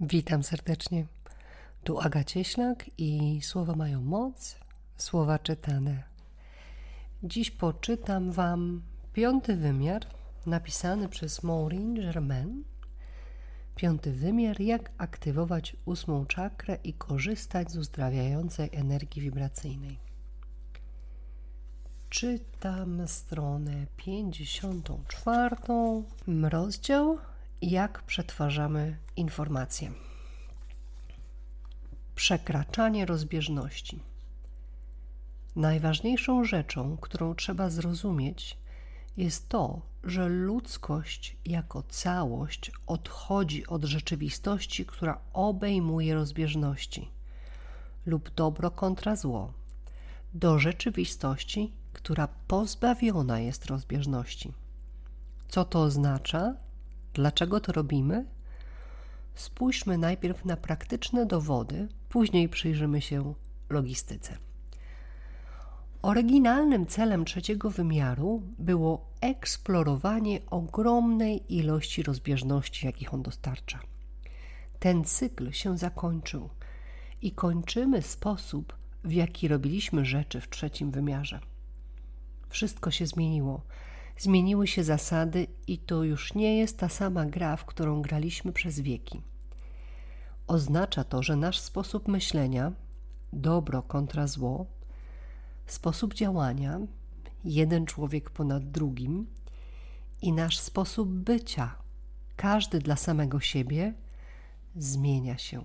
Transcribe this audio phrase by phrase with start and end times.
[0.00, 1.06] Witam serdecznie.
[1.84, 4.56] Tu Aga Cieślak i słowa mają moc,
[4.96, 6.02] słowa czytane.
[7.22, 8.82] Dziś poczytam Wam
[9.12, 10.06] piąty wymiar
[10.46, 12.64] napisany przez Maureen Germain.
[13.76, 19.98] Piąty wymiar, jak aktywować ósmą czakrę i korzystać z uzdrawiającej energii wibracyjnej.
[22.10, 25.56] Czytam stronę 54,
[26.42, 27.18] rozdział
[27.62, 29.92] jak przetwarzamy informacje.
[32.14, 34.00] Przekraczanie rozbieżności.
[35.56, 38.58] Najważniejszą rzeczą, którą trzeba zrozumieć,
[39.16, 47.08] jest to, że ludzkość jako całość odchodzi od rzeczywistości, która obejmuje rozbieżności,
[48.06, 49.52] lub dobro kontra zło,
[50.34, 54.52] do rzeczywistości, która pozbawiona jest rozbieżności.
[55.48, 56.65] Co to oznacza?
[57.16, 58.24] Dlaczego to robimy?
[59.34, 63.34] Spójrzmy najpierw na praktyczne dowody, później przyjrzymy się
[63.70, 64.36] logistyce.
[66.02, 73.80] Oryginalnym celem trzeciego wymiaru było eksplorowanie ogromnej ilości rozbieżności, jakich on dostarcza.
[74.78, 76.48] Ten cykl się zakończył
[77.22, 81.40] i kończymy sposób, w jaki robiliśmy rzeczy w trzecim wymiarze.
[82.48, 83.62] Wszystko się zmieniło
[84.18, 88.80] zmieniły się zasady i to już nie jest ta sama gra, w którą graliśmy przez
[88.80, 89.22] wieki.
[90.46, 92.72] Oznacza to, że nasz sposób myślenia,
[93.32, 94.66] dobro kontra zło,
[95.66, 96.80] sposób działania,
[97.44, 99.26] jeden człowiek ponad drugim
[100.22, 101.74] i nasz sposób bycia,
[102.36, 103.94] każdy dla samego siebie,
[104.76, 105.62] zmienia się.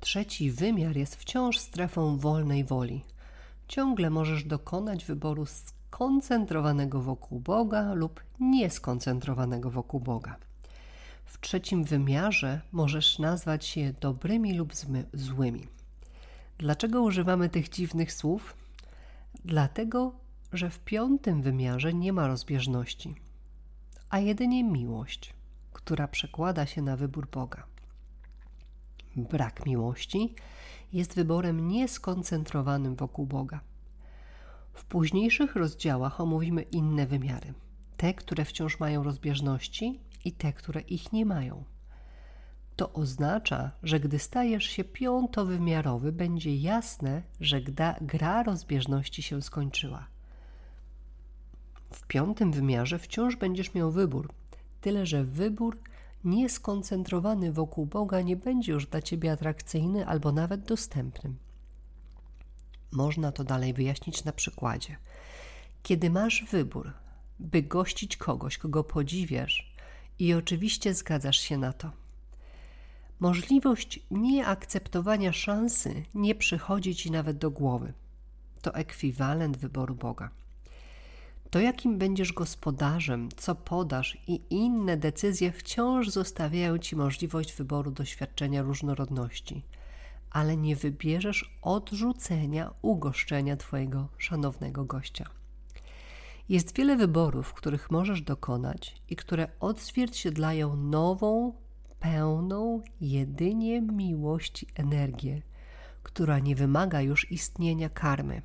[0.00, 3.04] Trzeci wymiar jest wciąż strefą wolnej woli.
[3.68, 5.46] Ciągle możesz dokonać wyboru
[6.00, 10.36] skoncentrowanego wokół Boga lub nieskoncentrowanego wokół Boga.
[11.24, 14.72] W trzecim wymiarze możesz nazwać się dobrymi lub
[15.14, 15.66] złymi.
[16.58, 18.56] Dlaczego używamy tych dziwnych słów?
[19.44, 20.12] Dlatego,
[20.52, 23.14] że w piątym wymiarze nie ma rozbieżności,
[24.10, 25.34] a jedynie miłość,
[25.72, 27.62] która przekłada się na wybór Boga.
[29.16, 30.34] Brak miłości
[30.92, 33.69] jest wyborem nieskoncentrowanym wokół Boga.
[34.80, 37.54] W późniejszych rozdziałach omówimy inne wymiary.
[37.96, 41.64] Te, które wciąż mają rozbieżności i te, które ich nie mają.
[42.76, 47.60] To oznacza, że gdy stajesz się piątowymiarowy, będzie jasne, że
[48.00, 50.06] gra rozbieżności się skończyła.
[51.92, 54.32] W piątym wymiarze wciąż będziesz miał wybór,
[54.80, 55.78] tyle że wybór
[56.24, 61.34] nieskoncentrowany wokół Boga nie będzie już dla ciebie atrakcyjny albo nawet dostępny.
[62.92, 64.96] Można to dalej wyjaśnić na przykładzie.
[65.82, 66.92] Kiedy masz wybór,
[67.38, 69.70] by gościć kogoś, kogo podziwiasz,
[70.18, 71.90] i oczywiście zgadzasz się na to.
[73.20, 77.92] Możliwość nieakceptowania szansy nie przychodzi ci nawet do głowy.
[78.62, 80.30] To ekwiwalent wyboru Boga.
[81.50, 88.62] To, jakim będziesz gospodarzem, co podasz i inne decyzje wciąż zostawiają ci możliwość wyboru doświadczenia
[88.62, 89.62] różnorodności
[90.30, 95.24] ale nie wybierzesz odrzucenia ugoszczenia Twojego szanownego gościa.
[96.48, 101.52] Jest wiele wyborów, których możesz dokonać i które odzwierciedlają nową,
[102.00, 105.42] pełną jedynie miłości energię,
[106.02, 108.42] która nie wymaga już istnienia karmy.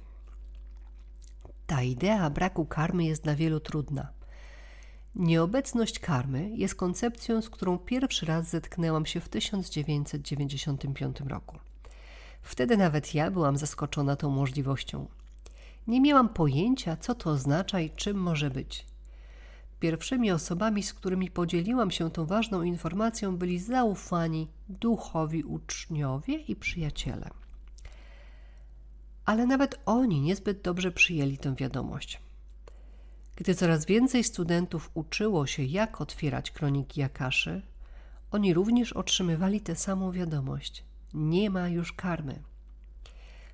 [1.68, 4.08] Ta idea braku karmy jest dla wielu trudna.
[5.16, 11.58] Nieobecność karmy jest koncepcją, z którą pierwszy raz zetknęłam się w 1995 roku.
[12.46, 15.08] Wtedy nawet ja byłam zaskoczona tą możliwością.
[15.88, 18.86] Nie miałam pojęcia, co to oznacza i czym może być.
[19.80, 27.30] Pierwszymi osobami, z którymi podzieliłam się tą ważną informacją, byli zaufani duchowi uczniowie i przyjaciele.
[29.26, 32.22] Ale nawet oni niezbyt dobrze przyjęli tę wiadomość.
[33.36, 37.62] Gdy coraz więcej studentów uczyło się, jak otwierać kroniki Jakaszy,
[38.32, 40.84] oni również otrzymywali tę samą wiadomość–
[41.16, 42.44] nie ma już karmy.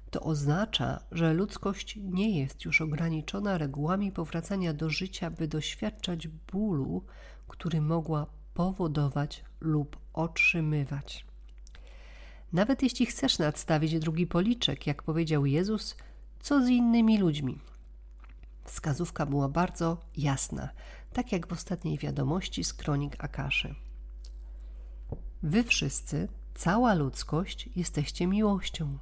[0.10, 7.04] To oznacza, że ludzkość nie jest już ograniczona regułami powracania do życia, by doświadczać bólu,
[7.48, 11.26] który mogła powodować lub otrzymywać.
[12.54, 15.96] Nawet jeśli chcesz nadstawić drugi policzek, jak powiedział Jezus,
[16.40, 17.60] co z innymi ludźmi?
[18.64, 20.70] Wskazówka była bardzo jasna,
[21.14, 23.76] tak jak w ostatniej wiadomości z kronik Akaszy.
[25.44, 28.98] Wy wszyscy, Cała ludzkość jesteście miłością.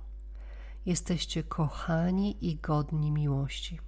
[0.85, 3.79] Jesteście kochani i godni miłości.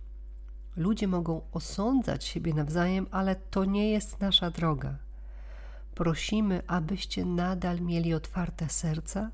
[0.76, 4.98] Ludzie mogą osądzać siebie nawzajem, ale to nie jest nasza droga.
[5.96, 9.32] prosimy, abyście nadal mieli otwarte serca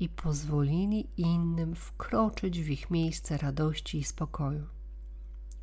[0.00, 4.66] i pozwolili innym wkroczyć w ich miejsce radości i spokoju.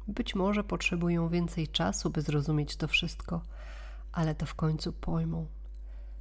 [0.08, 3.42] Być może potrzebują więcej czasu, by zrozumieć to wszystko,
[4.12, 5.48] ale to w końcu pojmą.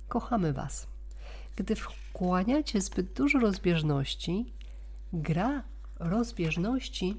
[0.09, 0.94] Kochamy Was.
[1.57, 4.53] Gdy wkłaniacie zbyt dużo rozbieżności,
[5.13, 5.63] gra
[5.99, 7.17] rozbieżności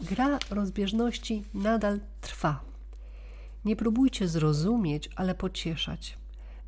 [0.00, 2.60] gra rozbieżności nadal trwa.
[3.64, 6.18] Nie próbujcie zrozumieć, ale pocieszać.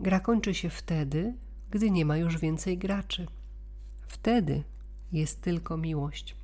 [0.00, 1.34] Gra kończy się wtedy,
[1.70, 3.26] gdy nie ma już więcej graczy.
[4.06, 4.62] Wtedy
[5.12, 6.36] jest tylko miłość.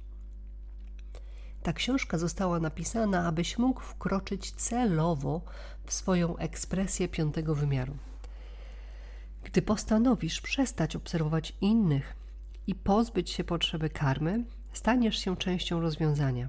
[1.62, 5.43] Ta książka została napisana, abyś mógł wkroczyć celowo
[5.85, 7.96] w swoją ekspresję piątego wymiaru.
[9.49, 12.17] Gdy postanowisz przestać obserwować innych
[12.67, 16.49] i pozbyć się potrzeby karmy, staniesz się częścią rozwiązania.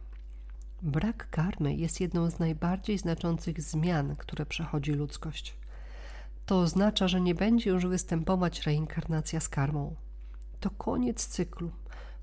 [0.81, 5.57] Brak karmy jest jedną z najbardziej znaczących zmian, które przechodzi ludzkość.
[6.45, 9.95] To oznacza, że nie będzie już występować reinkarnacja z karmą.
[10.59, 11.71] To koniec cyklu,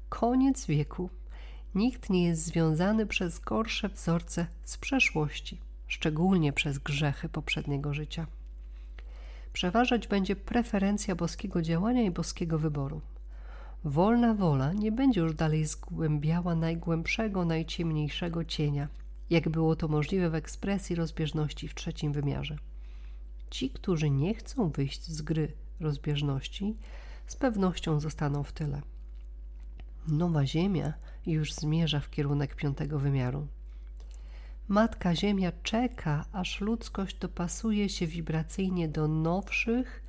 [0.08, 1.11] koniec wieku.
[1.75, 8.26] Nikt nie jest związany przez gorsze wzorce z przeszłości, szczególnie przez grzechy poprzedniego życia.
[9.56, 13.00] Przeważać będzie preferencja boskiego działania i boskiego wyboru.
[13.84, 18.88] Wolna wola nie będzie już dalej zgłębiała najgłębszego, najciemniejszego cienia,
[19.30, 22.56] jak było to możliwe w ekspresji rozbieżności w trzecim wymiarze.
[23.50, 26.76] Ci, którzy nie chcą wyjść z gry rozbieżności,
[27.26, 28.82] z pewnością zostaną w tyle.
[30.08, 30.92] Nowa Ziemia
[31.26, 33.46] już zmierza w kierunek piątego wymiaru.
[34.68, 40.02] Matka Ziemia czeka, aż ludzkość dopasuje się wibracyjnie do nowszych,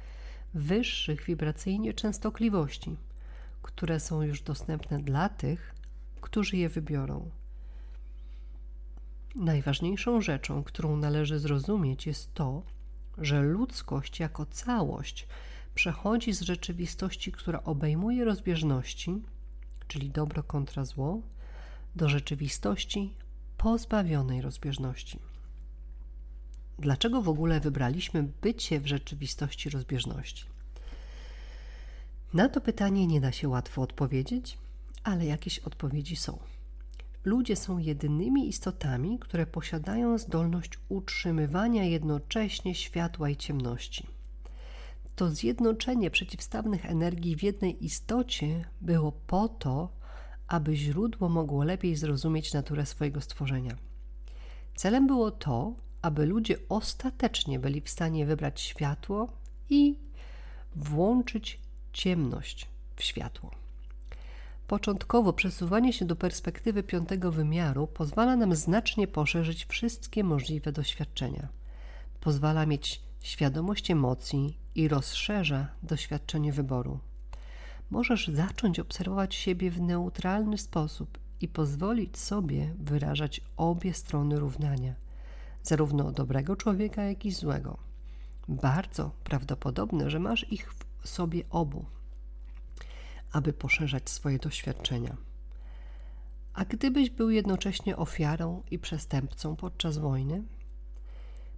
[0.53, 2.97] wyższych wibracyjnie częstotliwości,
[3.61, 5.75] które są już dostępne dla tych,
[6.21, 7.29] którzy je wybiorą.
[9.35, 12.63] Najważniejszą rzeczą, którą należy zrozumieć, jest to,
[13.17, 15.27] że ludzkość jako całość
[15.75, 19.21] przechodzi z rzeczywistości, która obejmuje rozbieżności,
[19.87, 21.21] czyli dobro kontra zło,
[21.95, 23.13] do rzeczywistości
[23.57, 25.19] pozbawionej rozbieżności.
[26.79, 30.45] Dlaczego w ogóle wybraliśmy bycie w rzeczywistości rozbieżności?
[32.33, 34.57] Na to pytanie nie da się łatwo odpowiedzieć,
[35.03, 36.39] ale jakieś odpowiedzi są.
[37.25, 44.07] Ludzie są jedynymi istotami, które posiadają zdolność utrzymywania jednocześnie światła i ciemności.
[45.15, 49.89] To zjednoczenie przeciwstawnych energii w jednej istocie było po to,
[50.47, 53.75] aby źródło mogło lepiej zrozumieć naturę swojego stworzenia.
[54.75, 59.27] Celem było to, aby ludzie ostatecznie byli w stanie wybrać światło
[59.69, 59.95] i
[60.75, 61.59] włączyć
[61.93, 63.51] ciemność w światło.
[64.67, 71.47] Początkowo przesuwanie się do perspektywy piątego wymiaru pozwala nam znacznie poszerzyć wszystkie możliwe doświadczenia.
[72.21, 76.99] Pozwala mieć świadomość emocji i rozszerza doświadczenie wyboru.
[77.89, 84.93] Możesz zacząć obserwować siebie w neutralny sposób i pozwolić sobie wyrażać obie strony równania,
[85.63, 87.77] zarówno dobrego człowieka, jak i złego.
[88.47, 91.85] Bardzo prawdopodobne, że masz ich w sobie obu
[93.31, 95.17] aby poszerzać swoje doświadczenia.
[96.53, 100.43] A gdybyś był jednocześnie ofiarą i przestępcą podczas wojny?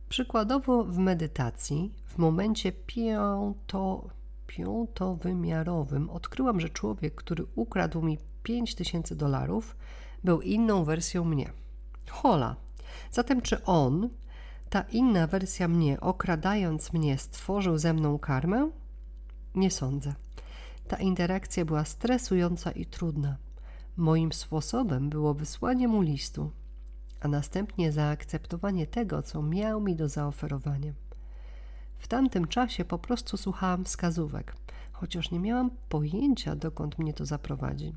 [0.09, 4.09] Przykładowo w medytacji, w momencie piąto,
[4.49, 9.75] piątowymiarowym, odkryłam, że człowiek, który ukradł mi 5000 dolarów,
[10.23, 11.51] był inną wersją mnie.
[12.09, 12.55] Hola.
[13.11, 14.09] Zatem, czy on,
[14.69, 18.69] ta inna wersja mnie, okradając mnie, stworzył ze mną karmę?
[19.55, 20.13] Nie sądzę.
[20.87, 23.37] Ta interakcja była stresująca i trudna.
[23.97, 26.51] Moim sposobem było wysłanie mu listu,
[27.21, 30.93] a następnie zaakceptowanie tego, co miał mi do zaoferowania.
[31.99, 34.55] W tamtym czasie po prostu słuchałam wskazówek,
[34.91, 37.95] chociaż nie miałam pojęcia, dokąd mnie to zaprowadzi.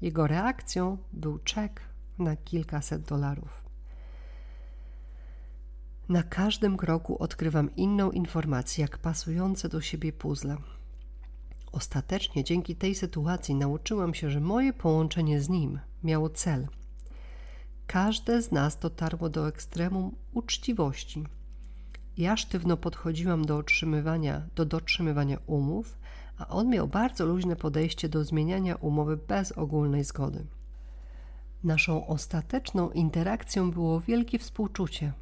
[0.00, 1.80] Jego reakcją był czek
[2.18, 3.62] na kilkaset dolarów.
[6.08, 10.56] Na każdym kroku odkrywam inną informację, jak pasujące do siebie puzzle.
[11.72, 16.68] Ostatecznie dzięki tej sytuacji nauczyłam się, że moje połączenie z nim miało cel.
[17.86, 21.24] Każde z nas dotarło do ekstremum uczciwości.
[22.18, 25.98] Ja sztywno podchodziłam do otrzymywania, do dotrzymywania umów,
[26.38, 30.46] a on miał bardzo luźne podejście do zmieniania umowy bez ogólnej zgody.
[31.64, 35.12] Naszą ostateczną interakcją było wielkie współczucie,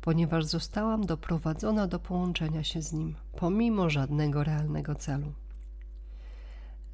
[0.00, 5.32] ponieważ zostałam doprowadzona do połączenia się z nim, pomimo żadnego realnego celu.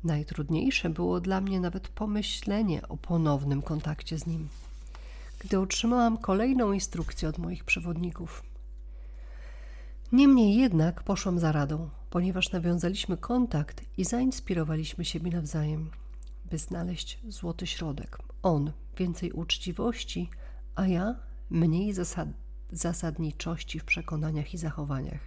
[0.05, 4.49] Najtrudniejsze było dla mnie nawet pomyślenie o ponownym kontakcie z nim.
[5.39, 8.43] Gdy otrzymałam kolejną instrukcję od moich przewodników,
[10.13, 15.91] Niemniej jednak poszłam za radą, ponieważ nawiązaliśmy kontakt i zainspirowaliśmy siebie nawzajem,
[16.51, 18.19] by znaleźć złoty środek.
[18.43, 20.31] On więcej uczciwości,
[20.75, 21.15] a ja
[21.51, 22.29] mniej zasad
[22.73, 25.21] zasadniczości w przekonaniach i zachowaniach.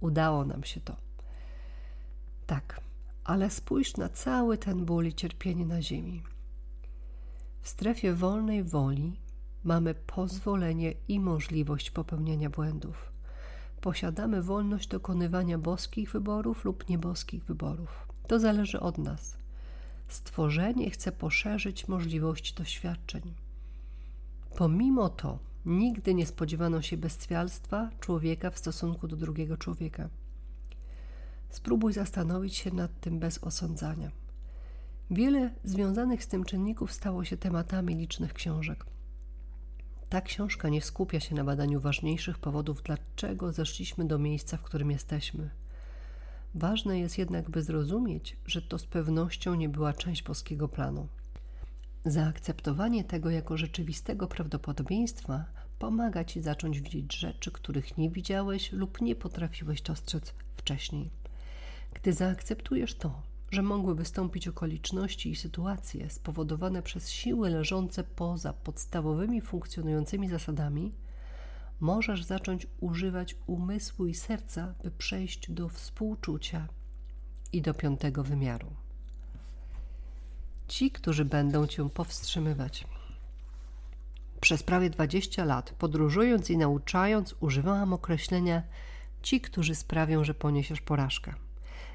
[0.00, 0.96] Udało nam się to.
[2.46, 2.80] Tak,
[3.24, 6.22] ale spójrz na cały ten ból i cierpienie na ziemi.
[7.62, 9.16] W strefie wolnej woli
[9.64, 13.13] mamy pozwolenie i możliwość popełniania błędów.
[13.84, 18.08] Posiadamy wolność dokonywania boskich wyborów lub nieboskich wyborów.
[18.26, 19.36] To zależy od nas.
[20.08, 23.34] Stworzenie chce poszerzyć możliwości doświadczeń.
[24.56, 30.08] Pomimo to, nigdy nie spodziewano się bestialstwa człowieka w stosunku do drugiego człowieka.
[31.50, 34.10] Spróbuj zastanowić się nad tym bez osądzania.
[35.10, 38.93] Wiele związanych z tym czynników stało się tematami licznych książek.
[40.14, 44.90] Ta książka nie skupia się na badaniu ważniejszych powodów, dlaczego zeszliśmy do miejsca, w którym
[44.90, 45.50] jesteśmy.
[46.54, 51.08] Ważne jest jednak, by zrozumieć, że to z pewnością nie była część boskiego planu.
[52.04, 55.44] Zaakceptowanie tego jako rzeczywistego prawdopodobieństwa
[55.78, 61.10] pomaga ci zacząć widzieć rzeczy, których nie widziałeś lub nie potrafiłeś dostrzec wcześniej.
[61.94, 69.40] Gdy zaakceptujesz to, że mogły wystąpić okoliczności i sytuacje spowodowane przez siły leżące poza podstawowymi
[69.40, 70.92] funkcjonującymi zasadami,
[71.80, 76.68] możesz zacząć używać umysłu i serca, by przejść do współczucia
[77.52, 78.70] i do piątego wymiaru.
[80.68, 82.86] Ci, którzy będą cię powstrzymywać.
[84.40, 88.62] Przez prawie 20 lat, podróżując i nauczając, używałam określenia
[89.22, 91.43] ci, którzy sprawią, że poniesiesz porażkę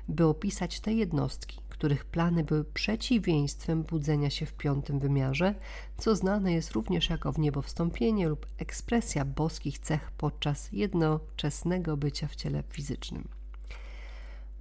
[0.10, 5.56] by opisać te jednostki, których plany były przeciwieństwem budzenia się w piątym wymiarze,
[5.98, 12.28] co znane jest również jako w niebo wstąpienie lub ekspresja boskich cech podczas jednoczesnego bycia
[12.28, 13.28] w ciele fizycznym.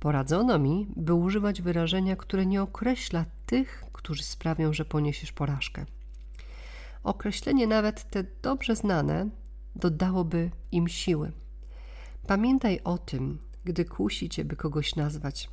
[0.00, 5.84] Poradzono mi, by używać wyrażenia, które nie określa tych, którzy sprawią, że poniesiesz porażkę.
[7.04, 9.28] Określenie nawet te dobrze znane
[9.76, 11.32] dodałoby im siły.
[12.26, 15.50] Pamiętaj o tym, gdy kusi cię, by kogoś nazwać.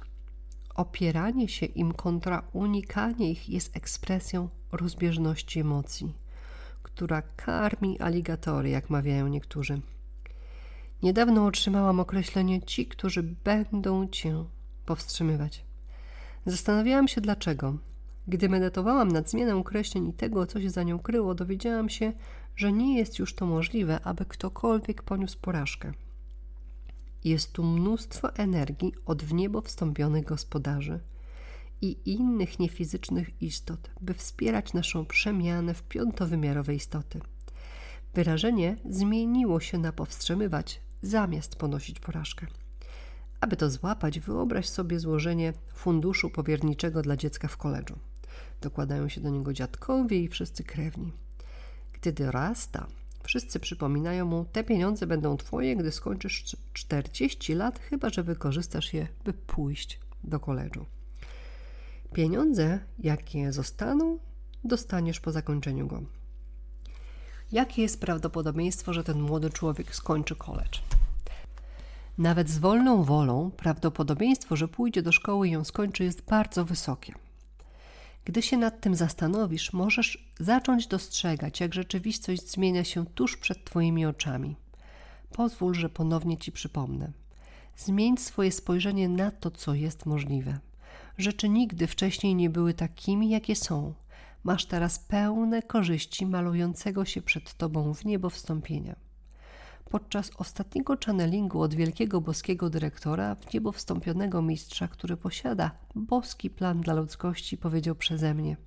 [0.75, 6.13] Opieranie się im kontra unikanie ich jest ekspresją rozbieżności emocji,
[6.83, 9.81] która karmi aligatory, jak mawiają niektórzy.
[11.03, 14.45] Niedawno otrzymałam określenie ci, którzy będą cię
[14.85, 15.65] powstrzymywać.
[16.45, 17.77] Zastanawiałam się dlaczego.
[18.27, 22.13] Gdy medytowałam nad zmianą określeń i tego, co się za nią kryło, dowiedziałam się,
[22.55, 25.93] że nie jest już to możliwe, aby ktokolwiek poniósł porażkę.
[27.25, 30.99] Jest tu mnóstwo energii od w niebo wstąpionych gospodarzy
[31.81, 37.19] i innych niefizycznych istot, by wspierać naszą przemianę w piątowymiarowe istoty.
[38.13, 42.47] Wyrażenie zmieniło się na powstrzymywać zamiast ponosić porażkę.
[43.41, 47.99] Aby to złapać, wyobraź sobie złożenie funduszu powierniczego dla dziecka w koledżu.
[48.61, 51.11] Dokładają się do niego dziadkowie i wszyscy krewni.
[51.93, 52.87] Gdy dorasta,
[53.25, 59.07] Wszyscy przypominają mu, te pieniądze będą twoje, gdy skończysz 40 lat, chyba że wykorzystasz je,
[59.23, 60.85] by pójść do koledżu.
[62.13, 64.19] Pieniądze, jakie zostaną,
[64.63, 66.01] dostaniesz po zakończeniu go.
[67.51, 70.81] Jakie jest prawdopodobieństwo, że ten młody człowiek skończy koledż?
[72.17, 77.13] Nawet z wolną wolą prawdopodobieństwo, że pójdzie do szkoły i ją skończy, jest bardzo wysokie.
[78.25, 84.05] Gdy się nad tym zastanowisz, możesz zacząć dostrzegać, jak rzeczywistość zmienia się tuż przed Twoimi
[84.05, 84.55] oczami.
[85.31, 87.11] Pozwól, że ponownie Ci przypomnę.
[87.77, 90.59] Zmień swoje spojrzenie na to, co jest możliwe.
[91.17, 93.93] Rzeczy nigdy wcześniej nie były takimi, jakie są.
[94.43, 98.95] Masz teraz pełne korzyści malującego się przed Tobą w niebo wstąpienia.
[99.89, 106.81] Podczas ostatniego channelingu od wielkiego boskiego dyrektora, w niebo wstąpionego mistrza, który posiada boski plan
[106.81, 108.57] dla ludzkości, powiedział przeze mnie: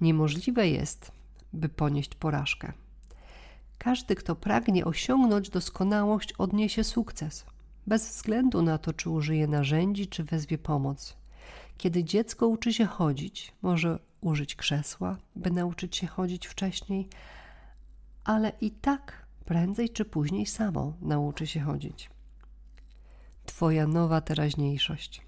[0.00, 1.12] Niemożliwe jest,
[1.52, 2.72] by ponieść porażkę.
[3.78, 7.44] Każdy, kto pragnie osiągnąć doskonałość, odniesie sukces,
[7.86, 11.16] bez względu na to, czy użyje narzędzi, czy wezwie pomoc.
[11.78, 17.08] Kiedy dziecko uczy się chodzić, może użyć krzesła, by nauczyć się chodzić wcześniej,
[18.24, 22.10] ale i tak prędzej czy później samo nauczy się chodzić.
[23.46, 25.22] Twoja nowa teraźniejszość.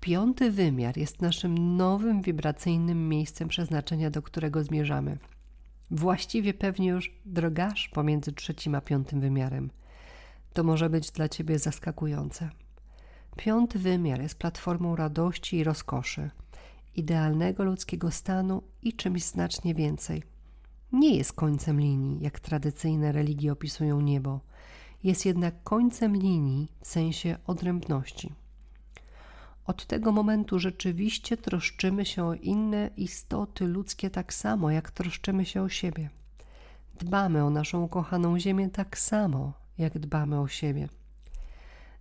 [0.00, 5.18] Piąty wymiar jest naszym nowym wibracyjnym miejscem przeznaczenia, do którego zmierzamy.
[5.90, 9.70] Właściwie pewnie już drogasz pomiędzy trzecim a piątym wymiarem.
[10.52, 12.50] To może być dla ciebie zaskakujące.
[13.36, 16.30] Piąty wymiar jest platformą radości i rozkoszy,
[16.96, 20.22] idealnego ludzkiego stanu i czymś znacznie więcej–
[20.92, 24.40] nie jest końcem linii, jak tradycyjne religie opisują niebo.
[25.04, 28.32] jest jednak końcem linii w sensie odrębności.
[29.66, 35.62] Od tego momentu rzeczywiście troszczymy się o inne istoty ludzkie tak samo, jak troszczymy się
[35.62, 36.10] o siebie.
[36.98, 40.88] Dbamy o naszą kochaną Ziemię tak samo, jak dbamy o siebie.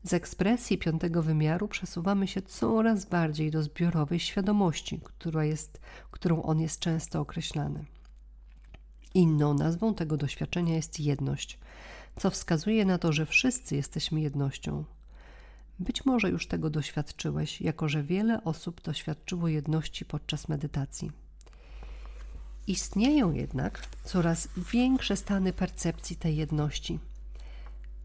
[0.03, 5.79] Z ekspresji piątego wymiaru przesuwamy się coraz bardziej do zbiorowej świadomości, która jest,
[6.11, 7.85] którą on jest często określany.
[9.13, 11.59] Inną nazwą tego doświadczenia jest jedność,
[12.15, 14.83] co wskazuje na to, że wszyscy jesteśmy jednością.
[15.79, 21.11] Być może już tego doświadczyłeś, jako że wiele osób doświadczyło jedności podczas medytacji.
[22.67, 26.99] Istnieją jednak coraz większe stany percepcji tej jedności.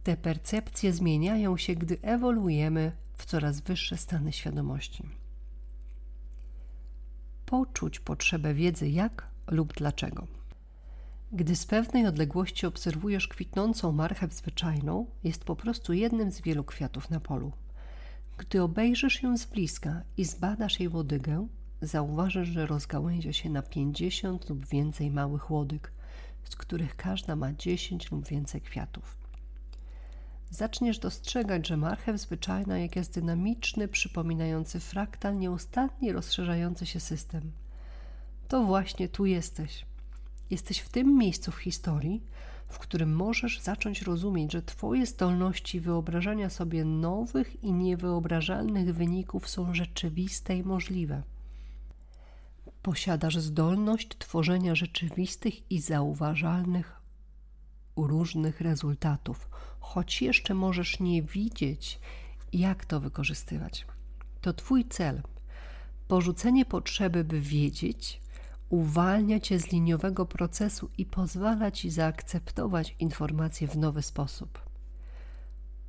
[0.04, 5.08] Te percepcje zmieniają się, gdy ewoluujemy w coraz wyższe stany świadomości.
[7.46, 10.26] Poczuć potrzebę wiedzy jak lub dlaczego.
[11.32, 17.10] Gdy z pewnej odległości obserwujesz kwitnącą marchew zwyczajną, jest po prostu jednym z wielu kwiatów
[17.10, 17.52] na polu.
[18.38, 21.48] Gdy obejrzysz ją z bliska i zbadasz jej łodygę,
[21.82, 25.92] zauważysz, że rozgałęzia się na 50 lub więcej małych łodyg,
[26.44, 29.16] z których każda ma 10 lub więcej kwiatów.
[30.50, 37.52] Zaczniesz dostrzegać, że marchew zwyczajna jak jest dynamiczny, przypominający fraktal, nieustannie rozszerzający się system.
[38.48, 39.86] To właśnie tu jesteś.
[40.50, 42.22] Jesteś w tym miejscu w historii,
[42.68, 49.74] w którym możesz zacząć rozumieć, że Twoje zdolności wyobrażania sobie nowych i niewyobrażalnych wyników są
[49.74, 51.22] rzeczywiste i możliwe.
[52.82, 57.00] Posiadasz zdolność tworzenia rzeczywistych i zauważalnych
[57.96, 59.48] różnych rezultatów,
[59.80, 62.00] choć jeszcze możesz nie widzieć,
[62.52, 63.86] jak to wykorzystywać.
[64.40, 65.22] To Twój cel.
[66.08, 68.20] Porzucenie potrzeby, by wiedzieć,
[68.74, 74.62] uwalnia cię z liniowego procesu i pozwala ci zaakceptować informacje w nowy sposób.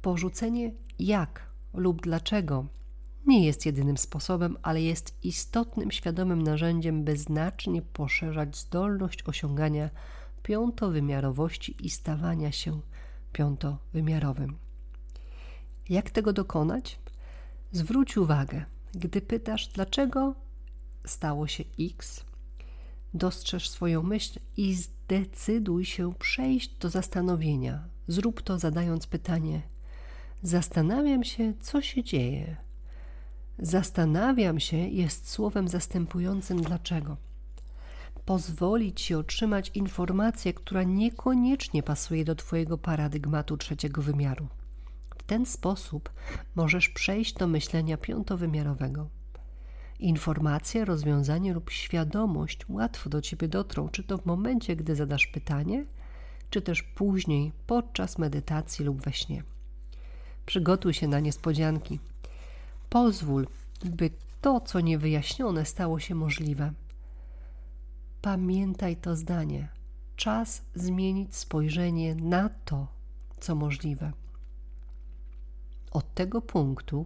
[0.01, 2.65] Porzucenie jak lub dlaczego
[3.27, 9.89] nie jest jedynym sposobem, ale jest istotnym, świadomym narzędziem, by znacznie poszerzać zdolność osiągania
[10.43, 12.79] piątowymiarowości i stawania się
[13.33, 14.57] piątowymiarowym.
[15.89, 16.99] Jak tego dokonać?
[17.71, 20.35] Zwróć uwagę, gdy pytasz, dlaczego
[21.05, 22.25] stało się X,
[23.15, 27.83] dostrzeż swoją myśl i zdecyduj się przejść do zastanowienia.
[28.07, 29.61] Zrób to zadając pytanie:
[30.43, 32.57] Zastanawiam się, co się dzieje.
[33.59, 37.17] Zastanawiam się jest słowem zastępującym dlaczego.
[38.25, 44.47] Pozwoli ci otrzymać informację, która niekoniecznie pasuje do Twojego paradygmatu trzeciego wymiaru.
[45.17, 46.09] W ten sposób
[46.55, 49.09] możesz przejść do myślenia piątowymiarowego.
[49.99, 55.85] Informacje, rozwiązanie lub świadomość łatwo do ciebie dotrą, czy to w momencie, gdy zadasz pytanie,
[56.49, 59.43] czy też później, podczas medytacji lub we śnie.
[60.45, 61.99] Przygotuj się na niespodzianki.
[62.89, 63.47] Pozwól,
[63.85, 64.09] by
[64.41, 66.73] to, co niewyjaśnione, stało się możliwe.
[68.21, 69.67] Pamiętaj to zdanie.
[70.15, 72.87] Czas zmienić spojrzenie na to,
[73.39, 74.11] co możliwe.
[75.91, 77.05] Od tego punktu,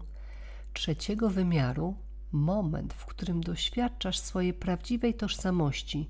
[0.73, 1.95] trzeciego wymiaru,
[2.31, 6.09] moment, w którym doświadczasz swojej prawdziwej tożsamości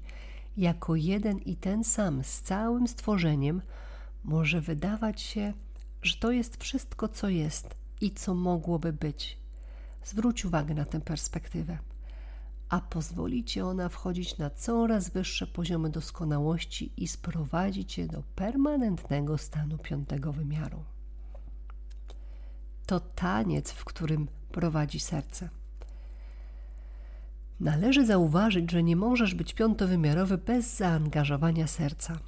[0.58, 3.62] jako jeden i ten sam z całym stworzeniem,
[4.24, 5.54] może wydawać się,
[6.02, 9.38] że to jest wszystko, co jest i co mogłoby być.
[10.04, 11.78] Zwróć uwagę na tę perspektywę,
[12.70, 19.38] a pozwoli ci ona wchodzić na coraz wyższe poziomy doskonałości i sprowadzi cię do permanentnego
[19.38, 20.84] stanu piątego wymiaru.
[22.86, 25.50] To taniec, w którym prowadzi serce.
[27.60, 32.20] Należy zauważyć, że nie możesz być piątowymiarowy bez zaangażowania serca.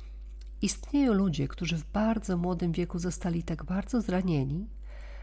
[0.62, 4.68] Istnieją ludzie, którzy w bardzo młodym wieku zostali tak bardzo zranieni,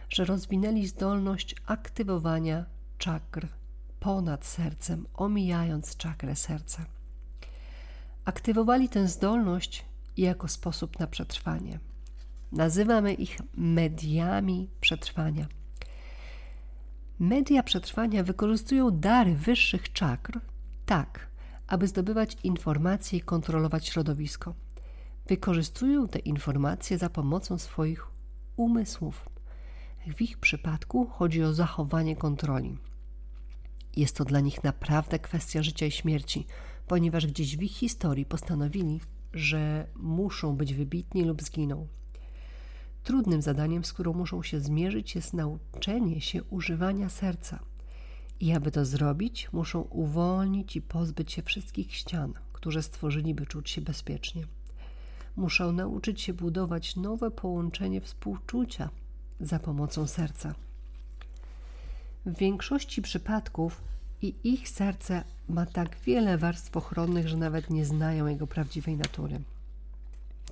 [0.09, 2.65] że rozwinęli zdolność aktywowania
[2.99, 3.49] czakr
[4.01, 6.87] ponad sercem, omijając czakrę serca.
[8.25, 9.85] Aktywowali tę zdolność
[10.17, 11.79] jako sposób na przetrwanie.
[12.53, 15.47] Nazywamy ich mediami przetrwania.
[17.21, 20.41] Media przetrwania wykorzystują dary wyższych czakr
[20.87, 21.29] tak,
[21.67, 24.55] aby zdobywać informacje i kontrolować środowisko.
[25.27, 28.07] Wykorzystują te informacje za pomocą swoich
[28.57, 29.29] umysłów.
[30.17, 32.79] W ich przypadku chodzi o zachowanie kontroli.
[33.97, 36.47] Jest to dla nich naprawdę kwestia życia i śmierci,
[36.87, 39.01] ponieważ gdzieś w ich historii postanowili,
[39.33, 41.87] że muszą być wybitni lub zginą.
[43.09, 47.59] Trudnym zadaniem, z którą muszą się zmierzyć, jest nauczenie się używania serca.
[48.41, 53.71] I aby to zrobić, muszą uwolnić i pozbyć się wszystkich ścian, które stworzyli, by czuć
[53.71, 54.47] się bezpiecznie.
[55.37, 58.91] muszą nauczyć się budować nowe połączenie współczucia
[59.41, 60.55] za pomocą serca.
[62.27, 63.81] W większości przypadków
[64.23, 69.41] i ich serce ma tak wiele warstw ochronnych, że nawet nie znają jego prawdziwej natury.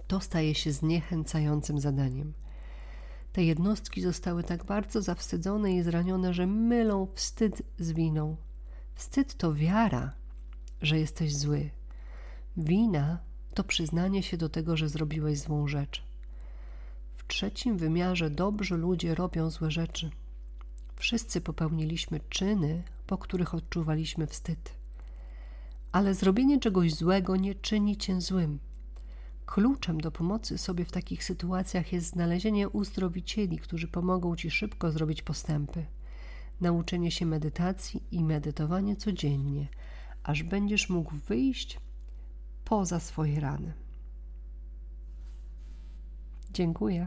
[0.09, 2.33] To staje się zniechęcającym zadaniem.
[3.37, 8.37] Te jednostki zostały tak bardzo zawstydzone i zranione, że mylą wstyd z winą.
[8.95, 10.13] Wstyd to wiara,
[10.83, 11.71] że jesteś zły.
[12.57, 13.19] Wina
[13.55, 16.03] to przyznanie się do tego, że zrobiłeś złą rzecz.
[17.13, 20.11] W trzecim wymiarze dobrzy ludzie robią złe rzeczy.
[20.97, 24.73] Wszyscy popełniliśmy czyny, po których odczuwaliśmy wstyd.
[25.93, 28.59] Ale zrobienie czegoś złego nie czyni cię złym.
[29.47, 35.23] Kluczem do pomocy sobie w takich sytuacjach jest znalezienie uzdrowicieli, którzy pomogą ci szybko zrobić
[35.23, 35.87] postępy.
[36.61, 39.69] Nauczenie się medytacji i medytowanie codziennie,
[40.23, 41.81] aż będziesz mógł wyjść
[42.65, 43.73] poza swoje rany.
[46.53, 47.07] Dziękuję.